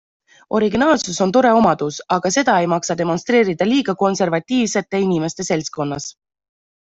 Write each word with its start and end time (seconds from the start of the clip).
Originaalsus 0.59 1.19
on 1.25 1.33
tore 1.35 1.51
omadus, 1.57 1.99
aga 2.17 2.31
seda 2.35 2.55
ei 2.61 2.69
maksa 2.73 2.95
demonstreerida 3.03 3.69
liiga 3.73 3.95
konservatiivsete 4.01 5.03
inimeste 5.09 5.47
seltskonnas. 5.51 6.11